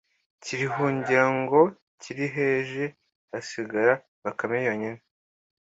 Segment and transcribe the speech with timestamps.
[0.43, 1.61] kirihungira ngo
[2.01, 2.83] kiriheje,
[3.31, 3.93] hasigara
[4.23, 4.99] Bakame yonyine